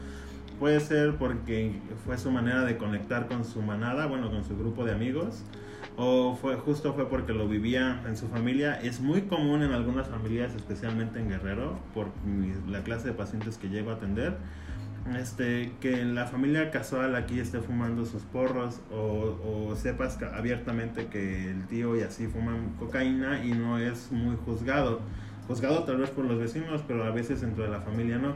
[0.59, 4.83] Puede ser porque fue su manera de conectar con su manada, bueno, con su grupo
[4.83, 5.43] de amigos.
[5.97, 8.79] O fue justo fue porque lo vivía en su familia.
[8.81, 13.57] Es muy común en algunas familias, especialmente en Guerrero, por mi- la clase de pacientes
[13.57, 14.37] que llego a atender
[15.19, 21.51] este, que la familia casual aquí esté fumando sus porros o, o sepas abiertamente que
[21.51, 25.01] el tío y así fuman cocaína y no es muy juzgado.
[25.47, 28.33] Juzgado tal vez por los vecinos, pero a veces dentro de la familia no.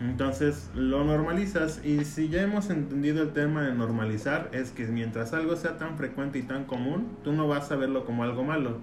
[0.00, 5.32] Entonces lo normalizas y si ya hemos entendido el tema de normalizar es que mientras
[5.32, 8.78] algo sea tan frecuente y tan común, tú no vas a verlo como algo malo.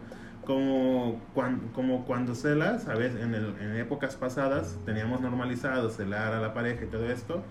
[0.46, 6.34] Como, cuan- como cuando celas, a veces en, el- en épocas pasadas teníamos normalizado celar
[6.34, 7.44] a la pareja y todo esto,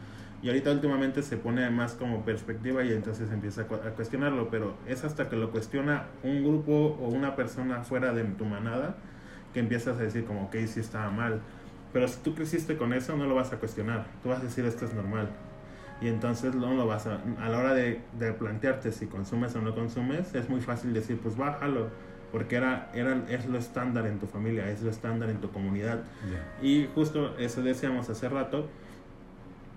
[0.42, 5.04] y ahorita últimamente se pone más como perspectiva y entonces empieza a cuestionarlo, pero es
[5.04, 8.96] hasta que lo cuestiona un grupo o una persona fuera de tu manada
[9.52, 11.40] que empiezas a decir como, ok, sí estaba mal.
[11.92, 14.07] Pero si tú creciste con eso, no lo vas a cuestionar.
[14.22, 15.29] Tú vas a decir esto es normal.
[16.00, 17.20] Y entonces no lo vas a...
[17.40, 21.18] A la hora de, de plantearte si consumes o no consumes, es muy fácil decir,
[21.20, 21.88] pues bájalo.
[22.33, 26.03] Porque era, era, es lo estándar en tu familia, es lo estándar en tu comunidad.
[26.62, 28.68] Y justo eso decíamos hace rato,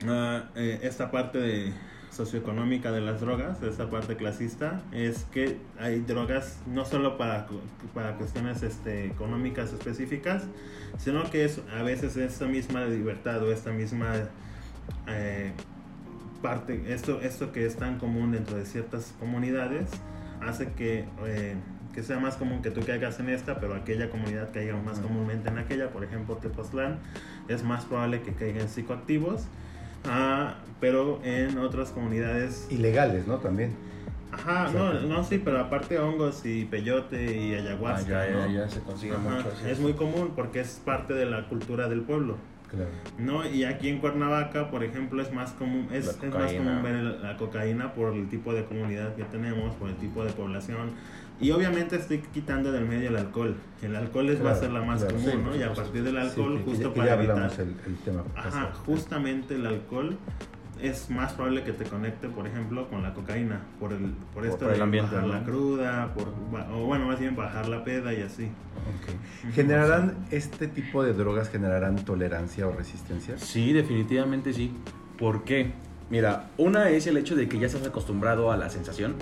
[0.07, 1.73] ah, eh, esta parte de
[2.13, 7.47] socioeconómica de las drogas, esta parte clasista, es que hay drogas no solo para,
[7.93, 10.43] para cuestiones este, económicas específicas,
[10.97, 14.13] sino que es a veces esta misma libertad o esta misma
[15.07, 15.51] eh,
[16.41, 19.89] parte, esto, esto que es tan común dentro de ciertas comunidades,
[20.41, 21.55] hace que, eh,
[21.93, 25.49] que sea más común que tú caigas en esta, pero aquella comunidad caiga más comúnmente
[25.49, 25.89] en aquella.
[25.89, 26.99] Por ejemplo, Tepoztlán
[27.47, 29.47] es más probable que caigan psicoactivos,
[30.05, 32.67] ah, pero en otras comunidades...
[32.69, 33.37] Ilegales, ¿no?
[33.37, 33.73] También.
[34.31, 38.51] Ajá, no, no, sí, pero aparte hongos y peyote y ayahuasca, Ah, ya, ¿no?
[38.51, 39.49] ya se consigue Ajá, mucho.
[39.55, 42.37] así es muy común porque es parte de la cultura del pueblo.
[42.69, 42.89] Claro.
[43.19, 43.47] ¿no?
[43.47, 47.93] Y aquí en Cuernavaca, por ejemplo, es más común, es, más común ver la cocaína
[47.93, 50.89] por el tipo de comunidad que tenemos, por el tipo de población.
[51.41, 53.55] Y obviamente estoy quitando del medio el alcohol.
[53.81, 55.55] El alcohol es, va a Claro, ser la más claro, común, sí, ¿no?
[55.55, 57.35] Y a partir del Sí, alcohol, que- que justo ya- que para ya evitar...
[57.35, 58.23] hablamos el, el tema.
[58.35, 60.17] Ajá, justamente el alcohol
[60.81, 64.59] es más probable que te conecte, por ejemplo, con la cocaína, por el por esto
[64.59, 65.33] por el de ambiente, bajar ¿no?
[65.33, 66.27] la cruda, por
[66.73, 68.45] o bueno, más bien bajar la peda y así.
[68.45, 69.53] Ok.
[69.53, 73.37] ¿Generarán este tipo de drogas generarán tolerancia o resistencia?
[73.37, 74.73] Sí, definitivamente sí.
[75.17, 75.71] ¿Por qué?
[76.09, 79.15] Mira, una es el hecho de que ya estás acostumbrado a la sensación.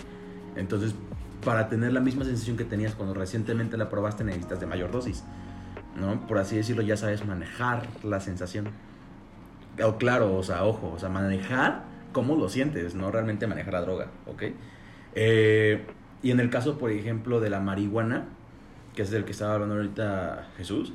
[0.55, 0.95] Entonces,
[1.43, 5.23] para tener la misma sensación que tenías cuando recientemente la probaste, necesitas de mayor dosis.
[5.95, 6.25] ¿No?
[6.27, 8.69] Por así decirlo, ya sabes manejar la sensación.
[9.83, 11.83] O claro, o sea, ojo, o sea, manejar
[12.13, 14.43] cómo lo sientes, no realmente manejar la droga, ¿ok?
[15.15, 15.85] Eh,
[16.23, 18.25] y en el caso, por ejemplo, de la marihuana,
[18.95, 20.93] que es del que estaba hablando ahorita Jesús,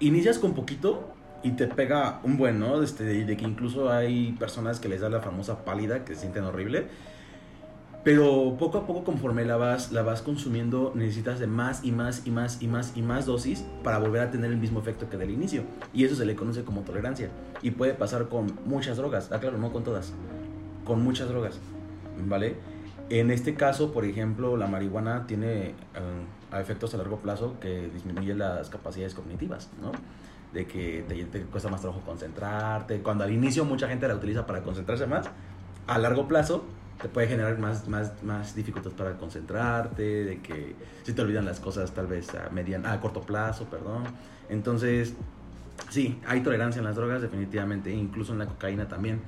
[0.00, 2.82] inicias con poquito y te pega un buen, ¿no?
[2.82, 6.44] Este, de, que incluso hay personas que les da la famosa pálida, que se sienten
[6.44, 6.86] horrible.
[8.02, 12.26] Pero poco a poco, conforme la vas, la vas consumiendo, necesitas de más y más
[12.26, 15.18] y más y más y más dosis para volver a tener el mismo efecto que
[15.18, 15.64] del inicio.
[15.92, 17.28] Y eso se le conoce como tolerancia.
[17.60, 19.30] Y puede pasar con muchas drogas.
[19.32, 20.14] Ah, claro, no con todas.
[20.86, 21.58] Con muchas drogas.
[22.26, 22.56] ¿Vale?
[23.10, 25.74] En este caso, por ejemplo, la marihuana tiene eh,
[26.50, 29.92] a efectos a largo plazo que disminuye las capacidades cognitivas, ¿no?
[30.54, 33.02] De que te, te cuesta más trabajo concentrarte.
[33.02, 35.28] Cuando al inicio mucha gente la utiliza para concentrarse más,
[35.86, 36.64] a largo plazo
[37.00, 41.60] te puede generar más, más, más dificultad para concentrarte, de que si te olvidan las
[41.60, 44.04] cosas tal vez a, median, a corto plazo, perdón.
[44.48, 45.14] Entonces,
[45.88, 49.20] sí, hay tolerancia en las drogas definitivamente, incluso en la cocaína también,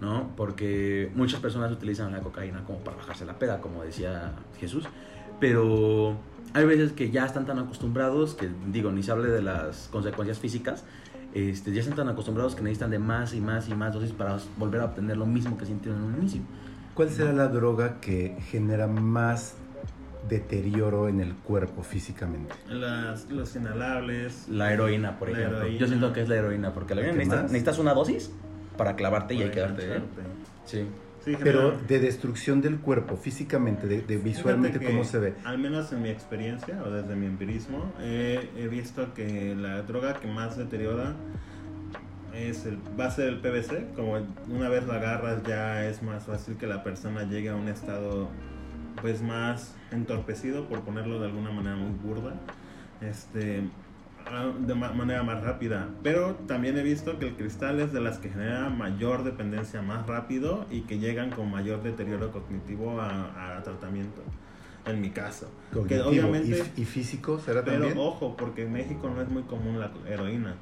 [0.00, 0.30] ¿no?
[0.36, 4.84] Porque muchas personas utilizan la cocaína como para bajarse la peda, como decía Jesús,
[5.38, 6.16] pero
[6.54, 10.38] hay veces que ya están tan acostumbrados, que digo, ni se hable de las consecuencias
[10.38, 10.84] físicas,
[11.34, 14.38] este, ya están tan acostumbrados que necesitan de más y más y más dosis para
[14.58, 16.42] volver a obtener lo mismo que sintieron en un inicio.
[16.94, 19.54] ¿Cuál será la droga que genera más
[20.28, 22.54] deterioro en el cuerpo físicamente?
[22.68, 24.46] Las, los inhalables.
[24.48, 25.58] La heroína, por La ejemplo.
[25.62, 25.78] heroína.
[25.78, 27.52] Yo siento que es la heroína, porque la ¿La heroína que necesitas, más?
[27.52, 28.30] necesitas una dosis
[28.76, 29.82] para clavarte y ahí quedarte.
[29.82, 29.86] ¿eh?
[29.86, 30.22] engancharte.
[30.66, 30.86] Sí.
[31.24, 35.34] Sí, Pero de destrucción del cuerpo, físicamente, de, de visualmente, ¿cómo se ve?
[35.44, 40.26] Al menos en mi experiencia o desde mi empirismo, he visto que la droga que
[40.26, 41.14] más deteriora
[42.34, 43.94] es el, va a ser el PVC.
[43.94, 44.16] Como
[44.48, 48.28] una vez la agarras, ya es más fácil que la persona llegue a un estado
[49.00, 52.34] pues más entorpecido, por ponerlo de alguna manera muy burda.
[53.00, 53.62] Este
[54.26, 55.88] ah, de ma- manera más rápida.
[56.02, 60.06] Pero también he visto que el cristal es de las que genera mayor dependencia más
[60.06, 64.22] rápido y que llegan con mayor deterioro cognitivo a, a tratamiento.
[64.84, 65.48] En mi caso.
[65.72, 67.98] Que Cognitivo obviamente, y, y físico será pero también.
[67.98, 70.54] ojo, porque en México no es muy común la heroína.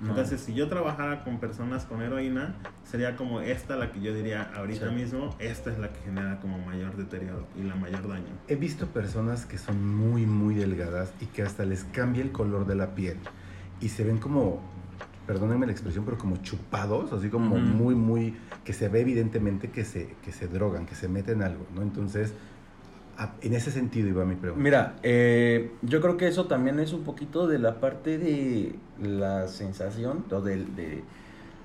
[0.00, 0.10] No.
[0.10, 4.50] Entonces, si yo trabajara con personas con heroína, sería como esta la que yo diría
[4.54, 4.94] ahorita Sí.
[4.94, 8.26] mismo, esta es la que genera como mayor deterioro y la mayor daño.
[8.46, 12.64] He visto personas que son muy, muy delgadas y que hasta les cambia el color
[12.66, 13.16] de la piel
[13.80, 14.60] y se ven como,
[15.26, 17.64] perdónenme la expresión, pero como chupados, así como Ujú.
[17.64, 21.66] muy, muy, que se ve evidentemente que se, que se drogan, que se meten algo,
[21.74, 21.82] ¿no?
[21.82, 22.32] Entonces,
[23.40, 24.62] en ese sentido iba mi pregunta.
[24.62, 29.48] Mira, eh, yo creo que eso también es un poquito de la parte de la
[29.48, 30.64] sensación o de,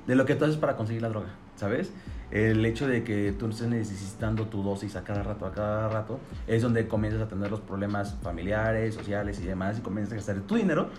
[0.08, 1.92] de lo que tú haces para conseguir la droga, ¿sabes?
[2.32, 6.20] El hecho de que tú estés necesitando tu dosis a cada rato, a cada rato,
[6.48, 10.40] es donde comienzas a tener los problemas familiares, sociales y demás, y comienzas a gastar
[10.42, 10.90] tu dinero,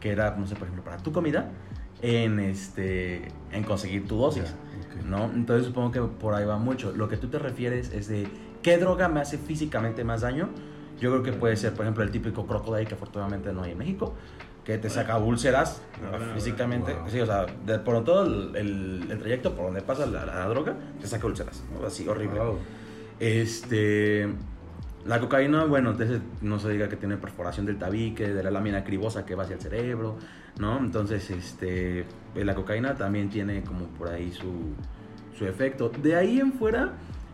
[0.00, 1.50] que era, no sé, por ejemplo, para tu comida,
[2.02, 4.54] en, este, en conseguir tu dosis.
[5.08, 5.30] ¿no?
[5.32, 6.92] Entonces supongo que por ahí va mucho.
[6.92, 8.26] Lo que tú te refieres es de
[8.62, 10.48] qué droga me hace físicamente más daño.
[11.00, 13.78] Yo creo que puede ser, por ejemplo, el típico crocodile que afortunadamente no hay en
[13.78, 14.14] México,
[14.64, 15.82] que te saca úlceras
[16.34, 16.94] físicamente.
[16.94, 17.08] wow.
[17.10, 20.46] Sí, o sea, de, por todo el, el- el trayecto por donde pasa la, la
[20.46, 21.62] droga, te saca úlceras.
[21.80, 21.84] ¿no?
[21.86, 22.38] Así, horrible.
[22.38, 22.58] Wow.
[23.18, 24.28] Este.
[25.04, 28.84] La cocaína, bueno, entonces no se diga que tiene perforación del tabique, de la lámina
[28.84, 30.16] cribosa que va hacia el cerebro,
[30.60, 30.78] ¿no?
[30.78, 32.04] Entonces, este, eh,
[32.44, 34.52] la cocaína también tiene como por ahí su,
[35.36, 35.90] su efecto.
[36.00, 36.92] De ahí en fuera,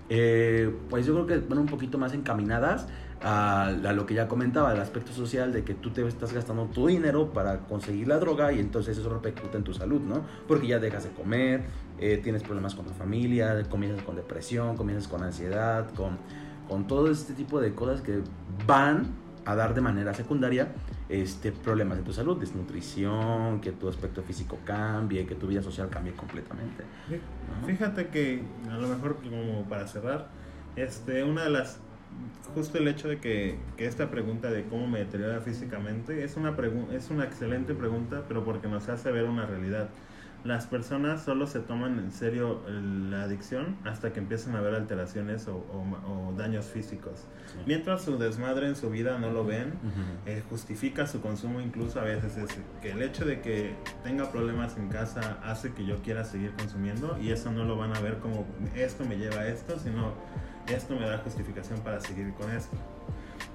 [0.08, 2.86] eh, pues yo creo que van un poquito más encaminadas
[3.22, 6.86] a, lo que ya comentaba, el aspecto social de que tú te estás gastando tu
[6.86, 10.24] dinero para conseguir la droga y entonces eso repercute en tu salud, ¿no?
[10.46, 11.64] Porque ya dejas de comer,
[11.98, 16.18] eh, tienes problemas con tu familia, comienzas con depresión, comienzas con ansiedad, con,
[16.68, 18.20] con todo este tipo de cosas que
[18.66, 19.06] van
[19.48, 20.68] a dar de manera secundaria
[21.08, 25.88] este, problemas en tu salud, desnutrición, que tu aspecto físico cambie, que tu vida social
[25.88, 26.84] cambie completamente.
[27.08, 27.66] ¿no?
[27.66, 30.28] Fíjate que a lo mejor como para cerrar,
[30.76, 31.78] este, una de las
[32.54, 36.54] justo el hecho de que, que esta pregunta de cómo me deteriora físicamente es una
[36.92, 39.88] es una excelente pregunta, pero porque nos hace ver una realidad.
[40.44, 45.48] Las personas solo se toman en serio la adicción hasta que empiezan a ver alteraciones
[45.48, 47.26] o, o- o daños físicos.
[47.52, 47.58] Sí.
[47.66, 49.74] Mientras su desmadre en su vida no lo ven,
[50.26, 53.74] eh, justifica su consumo incluso a veces es que el hecho de que
[54.04, 57.94] tenga problemas en casa hace que yo quiera seguir consumiendo y eso no lo van
[57.96, 60.14] a ver como esto me lleva a esto, sino
[60.68, 62.76] esto me da justificación para seguir con esto.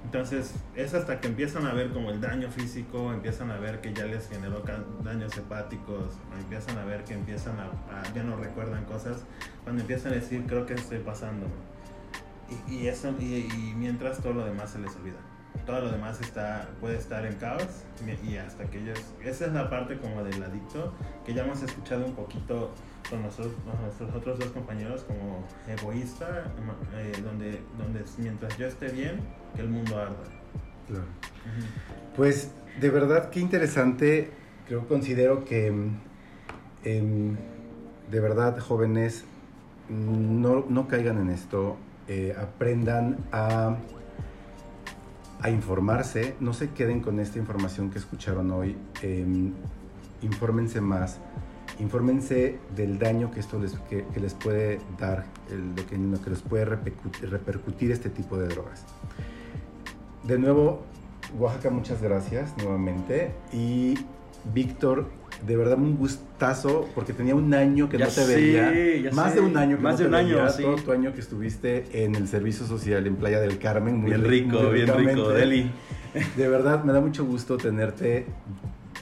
[0.04, 3.92] Entonces es hasta que empiezan a ver como el daño físico, empiezan a ver que
[3.92, 4.62] ya les generó
[5.02, 7.70] daños hepáticos, empiezan a ver que empiezan a,
[8.14, 9.24] ya no recuerdan cosas,
[9.64, 11.46] cuando empiezan a decir creo que estoy pasando.
[12.68, 15.16] Y, eso y, y mientras todo lo demás se les olvida
[15.66, 17.66] todo lo demás está puede estar en caos
[18.22, 20.92] y hasta que ellos esa es la parte como del adicto
[21.24, 22.74] que ya hemos escuchado un poquito
[23.10, 26.52] con con nuestros otros dos compañeros como egoísta
[26.94, 29.20] eh, donde donde mientras yo esté bien
[29.54, 30.24] que el mundo arda.
[30.88, 31.04] Claro.
[32.16, 32.50] Pues
[32.80, 34.30] de verdad que interesante.
[34.66, 35.70] Creo considero que
[36.84, 37.36] em,
[38.10, 39.24] de verdad, jóvenes,
[39.88, 41.76] no, no caigan en esto,
[42.08, 43.76] eh, aprendan a,
[45.40, 49.52] a informarse, no se queden con esta información que escucharon hoy, em,
[50.22, 51.18] infórmense más,
[51.80, 56.20] infórmense del daño que esto les, que, que les puede dar, el- lo, que, lo
[56.22, 58.84] que les puede repercutir, repercutir este tipo de drogas.
[60.22, 60.82] De nuevo,
[61.38, 63.32] Oaxaca, muchas gracias nuevamente.
[63.52, 63.94] Y
[64.54, 65.08] Víctor,
[65.46, 69.02] de verdad un gustazo, porque tenía un año que Ya no te sé, veía.
[69.02, 69.40] ya Más sé.
[69.40, 70.62] de un año que Más no de te un año, veía, sí.
[70.62, 73.96] Todo tu año que estuviste en el servicio social en Playa del Carmen.
[74.00, 75.28] Muy Bien ri- rico, muy bien rico.
[75.30, 75.70] Deli.
[76.36, 78.26] De verdad, me da mucho gusto tenerte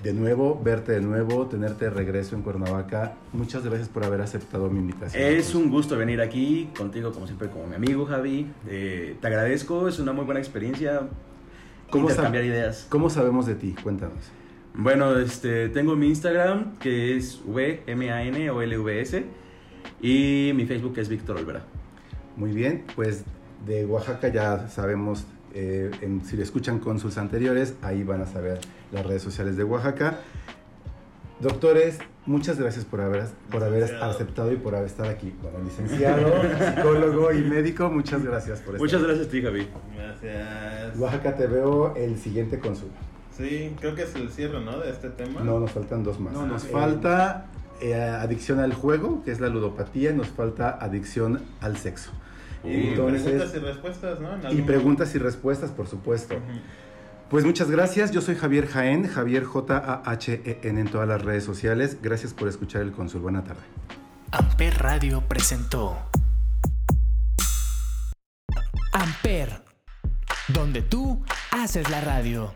[0.03, 3.15] de nuevo, verte de nuevo, tenerte de regreso en Cuernavaca.
[3.33, 5.23] Muchas gracias por haber aceptado mi invitación.
[5.23, 8.49] Es un gusto venir aquí contigo, como siempre, como mi amigo Javi.
[8.69, 11.03] Eh, te agradezco, es una muy buena experiencia.
[11.91, 12.87] ¿Cómo intercambiar ideas.
[12.89, 13.75] ¿Cómo sabemos de ti?
[13.83, 14.31] Cuéntanos.
[14.75, 19.25] Bueno, este, tengo mi Instagram que es V-M-A-N-O-L-V-S
[20.01, 21.63] y mi Facebook es Víctor Olvera.
[22.37, 23.25] Muy bien, pues
[23.67, 28.59] de Oaxaca ya sabemos, eh, en- si le escuchan cónsuls anteriores, ahí van a saber
[28.93, 30.19] las redes sociales de Oaxaca.
[31.41, 35.35] Doctores, muchas gracias por haber, por haber aceptado y por haber estar aquí.
[35.43, 36.31] Bueno, licenciado,
[36.77, 39.67] psicólogo y médico, muchas gracias por estar Muchas gracias a ti, Javi.
[39.97, 40.99] Gracias.
[40.99, 42.91] Oaxaca, te veo el siguiente cónsul.
[43.37, 44.79] Sí, creo que es el cierre, ¿no?
[44.79, 45.41] De este tema.
[45.41, 46.33] No, nos faltan dos más.
[46.35, 47.47] No, nos eh, falta
[47.81, 52.13] eh, adicción al juego, que es la ludopatía, y nos falta adicción al sexo.
[52.63, 54.49] Y Entonces- preguntas y respuestas, ¿no?
[54.49, 56.35] En Y preguntas y respuestas, por supuesto.
[56.37, 56.45] Ujú.
[57.33, 61.97] Pues muchas gracias, yo soy Javier Jaén, Javier J-A-H-E-N en todas las redes sociales.
[62.03, 63.23] Gracias por escuchar el Consul.
[63.23, 63.63] Buena tarde.
[64.33, 65.97] Amper Radio presentó
[68.93, 69.65] Amper,
[70.49, 72.53] donde tú haces la radio.